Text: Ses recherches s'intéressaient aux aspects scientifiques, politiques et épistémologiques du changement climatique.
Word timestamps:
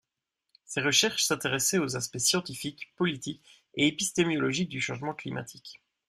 Ses 0.65 0.81
recherches 0.81 1.25
s'intéressaient 1.25 1.77
aux 1.77 1.95
aspects 1.95 2.17
scientifiques, 2.17 2.91
politiques 2.95 3.45
et 3.75 3.85
épistémologiques 3.85 4.69
du 4.69 4.81
changement 4.81 5.13
climatique. 5.13 5.79